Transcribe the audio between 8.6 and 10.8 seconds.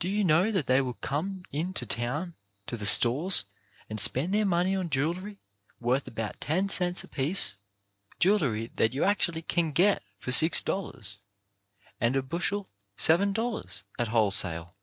that you actually can get for six